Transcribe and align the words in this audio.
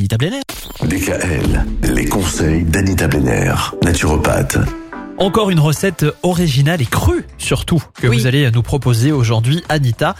Anita 0.00 0.16
Blenner. 0.16 0.40
DKL, 0.82 1.66
les 1.82 2.06
conseils 2.06 2.62
d'Anita 2.64 3.06
Blenner, 3.06 3.52
naturopathe. 3.84 4.56
Encore 5.18 5.50
une 5.50 5.60
recette 5.60 6.06
originale 6.22 6.80
et 6.80 6.86
crue, 6.86 7.26
surtout, 7.36 7.82
que 8.00 8.06
Oui. 8.06 8.16
vous 8.16 8.26
allez 8.26 8.50
nous 8.50 8.62
proposer 8.62 9.12
aujourd'hui, 9.12 9.62
Anita. 9.68 10.14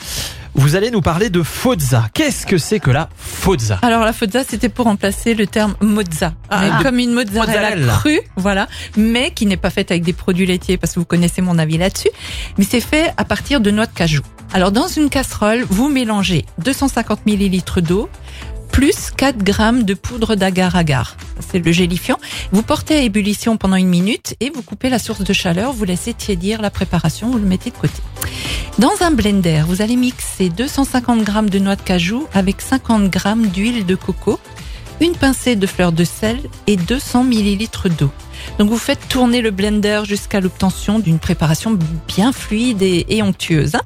Vous 0.54 0.76
allez 0.76 0.90
nous 0.90 1.00
parler 1.00 1.30
de 1.30 1.42
Fozza. 1.42 2.08
Qu'est-ce 2.12 2.44
que 2.44 2.58
c'est 2.58 2.78
que 2.78 2.90
la 2.90 3.08
Fozza? 3.16 3.78
Alors 3.80 4.04
la 4.04 4.12
fozza, 4.12 4.44
c'était 4.46 4.68
pour 4.68 4.84
remplacer 4.84 5.32
le 5.32 5.46
terme 5.46 5.74
mozza, 5.80 6.34
Ah. 6.50 6.60
Mais 6.76 6.82
comme 6.84 6.98
une 6.98 7.14
mozzarella, 7.14 7.70
Mozzarella. 7.70 7.92
crue, 8.00 8.20
voilà, 8.36 8.68
mais 8.98 9.30
qui 9.30 9.46
n'est 9.46 9.56
pas 9.56 9.70
faite 9.70 9.90
avec 9.92 10.02
des 10.02 10.12
produits 10.12 10.44
laitiers 10.44 10.76
parce 10.76 10.92
que 10.92 11.00
vous 11.00 11.06
connaissez 11.06 11.40
mon 11.40 11.56
avis 11.58 11.78
là-dessus. 11.78 12.10
Mais 12.58 12.64
c'est 12.68 12.82
fait 12.82 13.14
à 13.16 13.24
partir 13.24 13.62
de 13.62 13.70
noix 13.70 13.86
de 13.86 13.94
cajou. 13.94 14.20
Alors 14.52 14.72
dans 14.72 14.88
une 14.88 15.08
casserole, 15.08 15.64
vous 15.70 15.88
mélangez 15.88 16.44
250 16.58 17.24
millilitres 17.24 17.80
d'eau 17.80 18.08
plus 18.72 19.10
4 19.10 19.38
grammes 19.38 19.82
de 19.82 19.94
poudre 19.94 20.34
d'agar-agar. 20.34 21.16
C'est 21.40 21.64
le 21.64 21.72
gélifiant. 21.72 22.18
Vous 22.52 22.62
portez 22.62 22.96
à 22.96 23.00
ébullition 23.00 23.56
pendant 23.56 23.76
une 23.76 23.88
minute 23.88 24.34
et 24.40 24.50
vous 24.50 24.62
coupez 24.62 24.88
la 24.88 24.98
source 24.98 25.22
de 25.22 25.32
chaleur. 25.32 25.72
Vous 25.72 25.84
laissez 25.84 26.14
tiédir 26.14 26.62
la 26.62 26.70
préparation. 26.70 27.30
Vous 27.30 27.38
le 27.38 27.46
mettez 27.46 27.70
de 27.70 27.76
côté. 27.76 28.00
Dans 28.78 28.92
un 29.00 29.10
blender, 29.10 29.62
vous 29.66 29.82
allez 29.82 29.96
mixer 29.96 30.48
250 30.48 31.22
grammes 31.22 31.50
de 31.50 31.58
noix 31.58 31.76
de 31.76 31.82
cajou 31.82 32.26
avec 32.32 32.60
50 32.60 33.10
grammes 33.10 33.48
d'huile 33.48 33.84
de 33.84 33.94
coco, 33.94 34.38
une 35.00 35.16
pincée 35.16 35.56
de 35.56 35.66
fleur 35.66 35.92
de 35.92 36.04
sel 36.04 36.38
et 36.66 36.76
200 36.76 37.24
millilitres 37.24 37.88
d'eau. 37.88 38.10
Donc 38.58 38.70
vous 38.70 38.78
faites 38.78 39.08
tourner 39.08 39.40
le 39.42 39.50
blender 39.50 40.02
jusqu'à 40.04 40.40
l'obtention 40.40 40.98
d'une 40.98 41.18
préparation 41.18 41.76
bien 42.08 42.32
fluide 42.32 42.82
et, 42.82 43.04
et 43.08 43.22
onctueuse. 43.22 43.74
hein. 43.74 43.80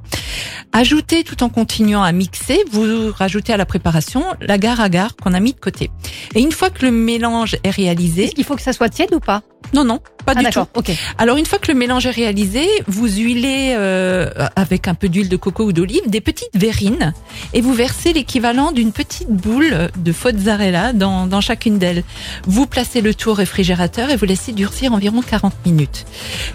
Ajoutez 0.72 1.22
tout 1.24 1.42
en 1.42 1.48
continuant 1.48 2.02
à 2.02 2.12
mixer, 2.12 2.64
vous 2.70 3.12
rajoutez 3.12 3.52
à 3.52 3.56
la 3.56 3.66
préparation 3.66 4.24
l'agar-agar 4.40 5.14
qu'on 5.16 5.32
a 5.32 5.40
mis 5.40 5.52
de 5.52 5.60
côté. 5.60 5.90
Et 6.34 6.40
une 6.40 6.52
fois 6.52 6.70
que 6.70 6.84
le 6.84 6.90
mélange 6.92 7.56
est 7.62 7.70
réalisé, 7.70 8.24
Est-ce 8.24 8.34
qu'il 8.34 8.44
faut 8.44 8.56
que 8.56 8.62
ça 8.62 8.72
soit 8.72 8.88
tiède 8.88 9.14
ou 9.14 9.20
pas? 9.20 9.42
Non 9.74 9.84
non, 9.84 9.98
pas 10.24 10.32
Ah 10.34 10.34
du 10.36 10.38
tout. 10.40 10.44
d'accord, 10.44 10.68
ok. 10.74 10.92
Alors 11.18 11.36
une 11.36 11.46
fois 11.46 11.58
que 11.58 11.70
le 11.70 11.76
mélange 11.78 12.06
est 12.06 12.10
réalisé, 12.10 12.66
vous 12.86 13.08
huilez 13.08 13.74
euh, 13.76 14.30
avec 14.56 14.88
un 14.88 14.94
peu 14.94 15.08
d'huile 15.08 15.28
de 15.28 15.36
coco 15.36 15.64
ou 15.64 15.72
d'olive 15.72 16.02
des 16.08 16.20
petites 16.20 16.54
verrines 16.54 17.12
et 17.52 17.60
vous 17.60 17.72
versez 17.74 18.12
l'équivalent 18.12 18.72
d'une 18.72 18.92
petite 18.92 19.28
boule 19.28 19.88
de 19.96 20.12
mozzarella 20.24 20.92
dans, 20.92 21.26
dans 21.26 21.40
chacune 21.40 21.78
d'elles. 21.78 22.04
Vous 22.46 22.66
placez 22.66 23.00
le 23.00 23.14
tout 23.14 23.30
au 23.30 23.34
réfrigérateur 23.34 24.10
et 24.10 24.16
vous 24.16 24.24
laissez 24.24 24.52
durcir 24.52 24.92
environ 24.92 25.20
40 25.22 25.52
minutes. 25.66 26.06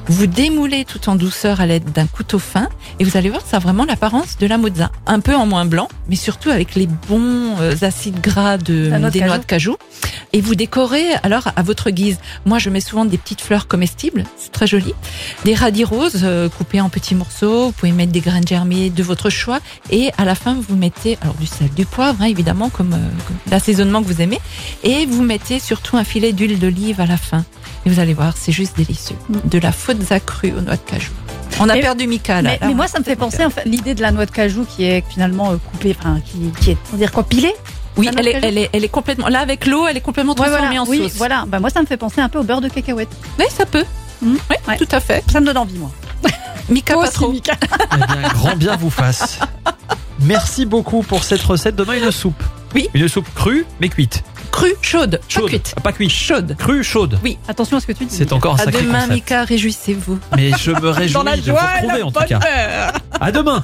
Vous 0.08 0.26
démoulez 0.28 0.86
tout 0.86 1.10
en 1.10 1.16
douceur 1.16 1.62
à 1.62 1.66
l'aide 1.66 1.92
d'un 1.92 2.08
couteau 2.08 2.40
fin 2.40 2.70
et 3.00 3.04
vous 3.04 3.18
allez 3.18 3.30
voir 3.30 3.44
ça 3.46 3.58
a 3.58 3.60
vraiment 3.60 3.86
l'apparence 3.86 4.38
de 4.38 4.48
la 4.48 4.58
mozza, 4.58 4.92
un 5.06 5.20
peu 5.20 5.36
en 5.36 5.46
moins 5.46 5.66
blanc, 5.66 5.88
mais 6.08 6.16
surtout 6.16 6.50
avec 6.50 6.76
les 6.76 6.88
bons 6.88 7.58
euh, 7.60 7.76
acides 7.82 8.22
gras 8.22 8.58
de, 8.58 8.90
La 8.90 9.00
noix 9.00 9.10
de 9.10 9.14
des 9.14 9.20
cajou. 9.20 9.28
noix 9.30 9.38
de 9.40 9.46
cajou. 9.46 9.78
Et 10.32 10.42
vous 10.42 10.54
décorez 10.56 11.06
alors 11.24 11.50
à 11.56 11.64
votre 11.64 11.90
guise. 11.90 12.18
Moi, 12.46 12.60
je 12.60 12.70
mets 12.70 12.82
souvent 12.82 13.04
des 13.06 13.18
petites 13.18 13.42
fleurs 13.42 13.68
comestibles, 13.68 14.26
c'est 14.38 14.52
très 14.52 14.68
joli. 14.68 14.94
Des 15.44 15.56
radis 15.56 15.84
roses 15.84 16.22
euh, 16.24 16.50
coupés 16.50 16.82
en 16.82 16.90
petits 16.90 17.16
morceaux. 17.16 17.68
Vous 17.68 17.72
pouvez 17.72 17.92
mettre 17.92 18.12
des 18.12 18.20
graines 18.20 18.48
germées 18.48 18.90
de 18.92 19.02
votre 19.04 19.30
choix. 19.32 19.60
Et 19.90 20.12
à 20.20 20.26
la 20.26 20.36
fin, 20.36 20.56
vous 20.68 20.76
mettez 20.76 21.18
alors 21.22 21.34
du 21.36 21.48
sel, 21.48 21.70
du 21.76 21.86
poivre, 21.86 22.22
hein, 22.22 22.26
évidemment, 22.26 22.70
comme, 22.70 22.94
euh, 22.94 23.10
comme 23.28 23.38
l'assaisonnement 23.50 24.04
que 24.04 24.08
vous 24.08 24.22
aimez. 24.22 24.40
Et 24.84 25.08
vous 25.08 25.24
mettez 25.24 25.58
surtout 25.60 25.98
un 25.98 26.04
filet 26.04 26.32
d'huile 26.32 26.60
d'olive 26.60 27.02
à 27.02 27.08
la 27.08 27.18
fin. 27.18 27.44
Et 27.86 27.90
vous 27.90 28.00
allez 28.00 28.14
voir, 28.14 28.34
c'est 28.38 28.52
juste 28.52 28.78
délicieux. 28.78 29.16
De 29.46 29.58
la 29.58 29.72
fozza 29.72 30.20
crue 30.20 30.52
aux 30.52 30.62
noix 30.62 30.76
de 30.76 30.82
cajou. 30.92 31.12
On 31.60 31.68
a 31.70 31.74
Mais- 31.74 31.82
perdu 31.82 32.08
Mika 32.08 32.42
là. 32.42 32.52
Mais, 32.52 32.60
Là, 32.62 32.68
mais 32.68 32.74
moi, 32.76 32.88
ça 32.88 33.00
me 33.00 33.04
fait 33.04 33.16
penser, 33.16 33.44
en 33.44 33.50
fait, 33.50 33.66
l'idée 33.66 33.96
de 33.96 34.02
la 34.02 34.12
noix 34.12 34.26
de 34.28 34.32
cajou 34.32 34.66
qui 34.66 34.84
est 34.84 35.04
finalement 35.10 35.52
euh, 35.52 35.58
coupée, 35.58 35.96
enfin, 36.00 36.20
qui, 36.24 36.52
qui 36.62 36.72
est, 36.72 36.78
on 36.90 36.92
va 36.94 36.98
dire 37.00 37.12
quoi, 37.12 37.24
pilée 37.24 37.54
oui, 38.00 38.06
la 38.14 38.20
elle 38.20 38.28
est, 38.28 38.40
elle 38.44 38.58
est, 38.58 38.70
elle 38.74 38.84
est 38.84 38.90
complètement. 38.90 39.28
Là, 39.28 39.40
avec 39.40 39.66
l'eau, 39.66 39.86
elle 39.88 39.98
est 39.98 40.02
complètement 40.02 40.34
Ouais, 40.34 40.38
transformée 40.48 40.68
voilà. 40.78 40.82
en 40.84 40.88
Oui, 40.88 40.98
sauce. 41.04 41.14
voilà. 41.18 41.46
Bah, 41.48 41.60
moi, 41.60 41.70
ça 41.70 41.82
me 41.82 41.86
fait 41.86 41.98
penser 41.98 42.22
un 42.22 42.30
peu 42.30 42.40
au 42.40 42.44
beurre 42.44 42.62
de 42.62 42.70
cacahuète. 42.70 43.10
Oui, 43.38 43.46
ça 43.50 43.66
peut. 43.66 43.86
Mhm. 44.22 44.38
Oui, 44.50 44.56
Ouais. 44.68 44.78
tout 44.78 44.88
à 44.92 45.00
fait. 45.00 45.24
Ça 45.32 45.40
me 45.40 45.46
donne 45.46 45.58
envie, 45.58 45.78
moi. 45.78 45.92
Mika, 46.70 46.94
Toi 46.94 47.04
pas 47.04 47.08
aussi, 47.10 47.18
trop. 47.18 47.32
Mika. 47.32 47.54
Eh 47.94 47.98
bien, 47.98 48.30
grand 48.34 48.56
bien 48.56 48.76
vous 48.76 48.90
fasse. 48.90 49.40
Merci 50.22 50.66
beaucoup 50.66 51.02
pour 51.04 51.24
cette 51.24 51.42
recette. 51.42 51.76
Demain, 51.76 51.94
une 51.94 52.12
soupe. 52.12 52.44
Oui. 52.76 52.88
Une 52.94 53.08
soupe 53.08 53.28
crue, 53.36 53.66
mais 53.80 53.90
cuite. 53.90 54.24
Crue, 54.52 54.74
chaude, 54.82 55.20
Chaude. 55.30 55.44
pas 55.44 55.50
cuite. 55.50 55.74
Ah, 55.78 55.82
Pas 55.82 55.92
cuite. 55.94 56.12
Chaude. 56.12 56.56
Crue, 56.58 56.84
chaude. 56.84 57.20
Attention 57.48 57.78
à 57.78 57.80
ce 57.80 57.88
que 57.88 57.92
tu 57.94 58.06
dis. 58.06 58.16
C'est 58.16 58.34
encore 58.34 58.54
un 58.54 58.58
À 58.58 58.66
sacré 58.66 58.82
demain, 58.82 58.94
concept. 59.02 59.14
Mika, 59.14 59.44
réjouissez-vous. 59.44 60.20
Mais 60.36 60.52
je 60.60 60.72
me 60.72 60.90
réjouis 60.90 61.24
de 61.24 61.52
vous 61.52 61.58
retrouver 61.58 62.02
en 62.04 62.12
tout 62.12 62.24
cas. 62.28 62.40
À 63.22 63.32
demain. 63.32 63.64